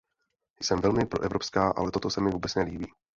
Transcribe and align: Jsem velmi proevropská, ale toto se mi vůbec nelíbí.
Jsem 0.61 0.81
velmi 0.81 1.05
proevropská, 1.05 1.69
ale 1.71 1.91
toto 1.91 2.09
se 2.09 2.21
mi 2.21 2.31
vůbec 2.31 2.55
nelíbí. 2.55 2.87